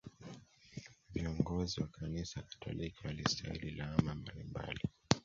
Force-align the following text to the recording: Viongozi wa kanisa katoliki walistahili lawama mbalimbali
Viongozi 1.13 1.81
wa 1.81 1.87
kanisa 1.87 2.41
katoliki 2.41 3.07
walistahili 3.07 3.71
lawama 3.71 4.15
mbalimbali 4.15 4.81